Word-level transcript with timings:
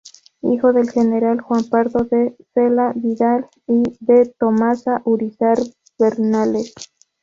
Hijo 0.41 0.73
del 0.73 0.89
general 0.89 1.41
Juan 1.41 1.63
Pardo 1.69 2.05
de 2.05 2.35
Zela 2.55 2.91
Vidal 2.95 3.45
y 3.67 3.83
de 3.99 4.25
Tomasa 4.39 5.03
Urizar 5.05 5.59
Bernales. 5.99 6.73